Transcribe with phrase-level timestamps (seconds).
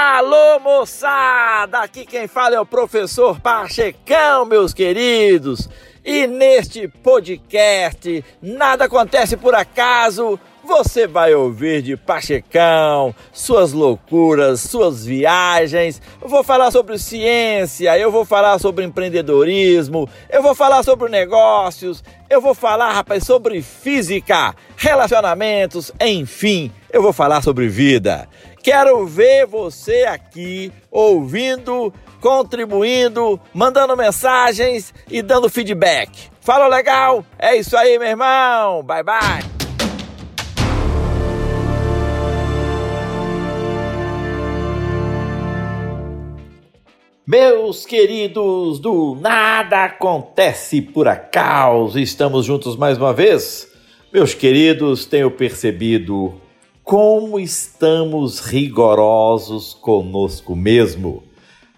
[0.00, 1.80] Alô, moçada!
[1.80, 5.68] Aqui quem fala é o professor Pachecão, meus queridos.
[6.04, 10.38] E neste podcast, nada acontece por acaso.
[10.62, 16.00] Você vai ouvir de Pachecão, suas loucuras, suas viagens.
[16.22, 22.04] Eu vou falar sobre ciência, eu vou falar sobre empreendedorismo, eu vou falar sobre negócios,
[22.30, 28.28] eu vou falar, rapaz, sobre física, relacionamentos, enfim, eu vou falar sobre vida.
[28.70, 31.90] Quero ver você aqui ouvindo,
[32.20, 36.28] contribuindo, mandando mensagens e dando feedback.
[36.38, 37.24] Fala legal?
[37.38, 38.82] É isso aí, meu irmão.
[38.82, 39.50] Bye bye.
[47.26, 53.66] Meus queridos do Nada Acontece por Acaso, estamos juntos mais uma vez?
[54.12, 56.38] Meus queridos, tenho percebido
[56.88, 61.22] como estamos rigorosos conosco mesmo.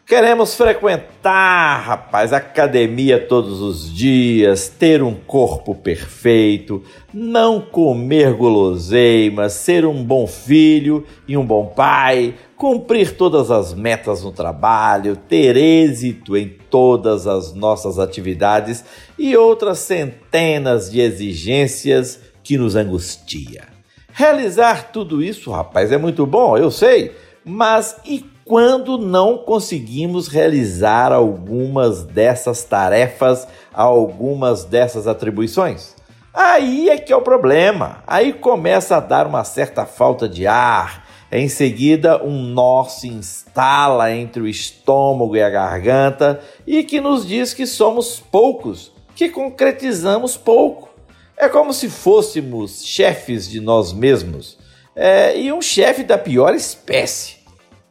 [0.06, 9.84] Queremos frequentar, rapaz, academia todos os dias, ter um corpo perfeito, não comer guloseimas, ser
[9.84, 16.36] um bom filho e um bom pai, cumprir todas as metas no trabalho, ter êxito
[16.36, 18.84] em todas as nossas atividades
[19.18, 23.79] e outras centenas de exigências que nos angustia.
[24.20, 31.10] Realizar tudo isso, rapaz, é muito bom, eu sei, mas e quando não conseguimos realizar
[31.10, 35.96] algumas dessas tarefas, algumas dessas atribuições?
[36.34, 38.02] Aí é que é o problema.
[38.06, 41.06] Aí começa a dar uma certa falta de ar.
[41.32, 47.26] Em seguida, um nó se instala entre o estômago e a garganta e que nos
[47.26, 50.89] diz que somos poucos, que concretizamos pouco.
[51.40, 54.58] É como se fôssemos chefes de nós mesmos
[54.94, 57.36] é, e um chefe da pior espécie.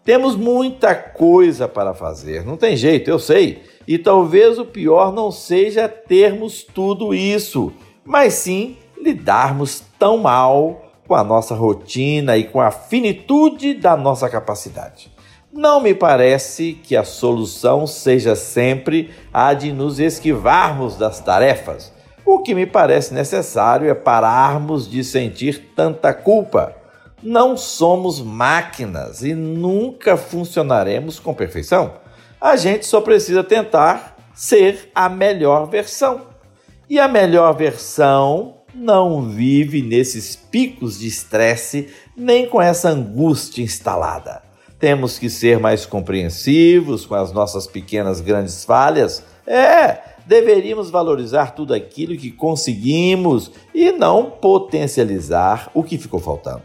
[0.05, 3.63] Temos muita coisa para fazer, não tem jeito, eu sei.
[3.87, 7.73] E talvez o pior não seja termos tudo isso,
[8.05, 14.29] mas sim lidarmos tão mal com a nossa rotina e com a finitude da nossa
[14.29, 15.11] capacidade.
[15.51, 22.39] Não me parece que a solução seja sempre a de nos esquivarmos das tarefas o
[22.39, 26.75] que me parece necessário é pararmos de sentir tanta culpa.
[27.21, 31.93] Não somos máquinas e nunca funcionaremos com perfeição.
[32.39, 36.27] A gente só precisa tentar ser a melhor versão.
[36.89, 44.41] E a melhor versão não vive nesses picos de estresse nem com essa angústia instalada.
[44.79, 49.21] Temos que ser mais compreensivos com as nossas pequenas grandes falhas.
[49.45, 49.97] É,
[50.29, 56.61] deveríamos valorizar tudo aquilo que conseguimos e não potencializar o que ficou faltando.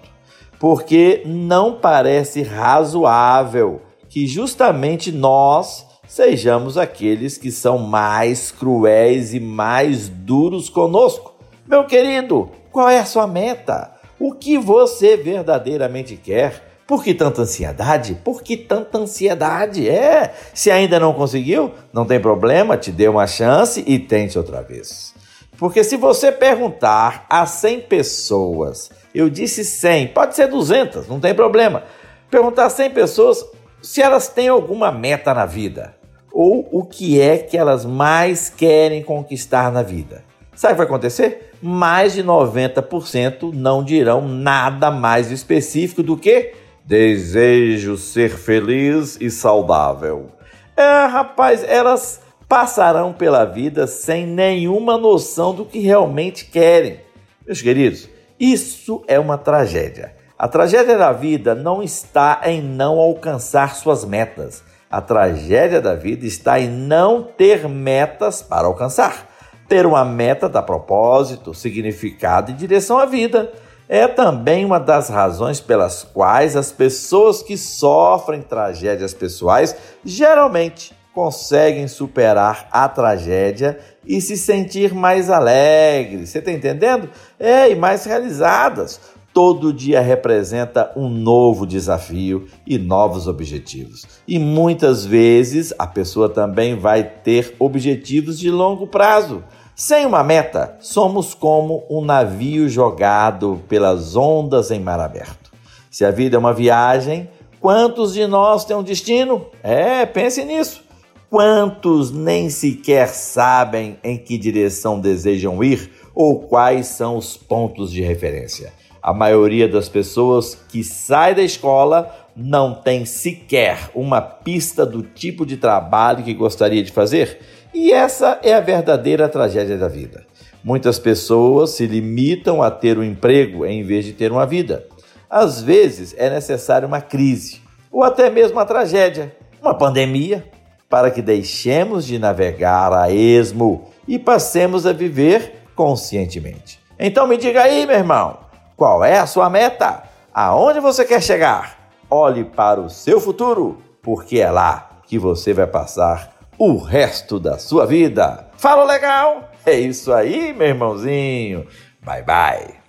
[0.61, 3.81] Porque não parece razoável
[4.11, 11.33] que justamente nós sejamos aqueles que são mais cruéis e mais duros conosco.
[11.67, 13.95] Meu querido, qual é a sua meta?
[14.21, 16.74] O que você verdadeiramente quer?
[16.87, 18.21] Por que tanta ansiedade?
[18.23, 19.89] Por que tanta ansiedade?
[19.89, 24.63] É, se ainda não conseguiu, não tem problema, te dê uma chance e tente outra
[24.63, 25.15] vez.
[25.57, 31.33] Porque se você perguntar a 100 pessoas, eu disse 100, pode ser 200, não tem
[31.33, 31.85] problema.
[32.31, 33.45] Perguntar a 100 pessoas
[33.81, 35.95] se elas têm alguma meta na vida
[36.31, 40.25] ou o que é que elas mais querem conquistar na vida.
[40.55, 41.53] Sabe o que vai acontecer?
[41.63, 46.53] Mais de 90% não dirão nada mais específico do que
[46.85, 50.29] Desejo ser feliz e saudável.
[50.77, 57.01] É, rapaz, elas passarão pela vida sem nenhuma noção do que realmente querem.
[57.47, 58.07] Meus queridos,
[58.39, 60.15] isso é uma tragédia.
[60.39, 64.63] A tragédia da vida não está em não alcançar suas metas.
[64.91, 69.31] A tragédia da vida está em não ter metas para alcançar.
[69.67, 73.51] Ter uma meta dá propósito, significado e direção à vida
[73.89, 81.87] é também uma das razões pelas quais as pessoas que sofrem tragédias pessoais geralmente conseguem
[81.87, 86.31] superar a tragédia e se sentir mais alegres.
[86.31, 87.09] Você está entendendo?
[87.39, 89.01] É, e mais realizadas.
[89.33, 94.07] Todo dia representa um novo desafio e novos objetivos.
[94.29, 99.43] E muitas vezes a pessoa também vai ter objetivos de longo prazo.
[99.77, 105.51] Sem uma meta, somos como um navio jogado pelas ondas em mar aberto.
[105.91, 107.29] Se a vida é uma viagem,
[107.61, 109.47] quantos de nós têm um destino?
[109.65, 110.85] É, pense nisso.
[111.29, 118.01] Quantos nem sequer sabem em que direção desejam ir ou quais são os pontos de
[118.01, 118.73] referência?
[119.03, 125.45] A maioria das pessoas que sai da escola não tem sequer uma pista do tipo
[125.45, 127.41] de trabalho que gostaria de fazer?
[127.75, 130.25] E essa é a verdadeira tragédia da vida.
[130.63, 134.87] Muitas pessoas se limitam a ter um emprego em vez de ter uma vida.
[135.29, 137.61] Às vezes é necessária uma crise,
[137.91, 140.49] ou até mesmo uma tragédia, uma pandemia,
[140.89, 146.79] para que deixemos de navegar a esmo e passemos a viver conscientemente.
[146.97, 148.39] Então me diga aí, meu irmão,
[148.77, 150.05] qual é a sua meta?
[150.33, 151.91] Aonde você quer chegar?
[152.09, 157.59] Olhe para o seu futuro, porque é lá que você vai passar o resto da
[157.59, 158.49] sua vida.
[158.57, 159.51] Fala legal?
[159.67, 161.67] É isso aí, meu irmãozinho.
[162.03, 162.84] Bye bye.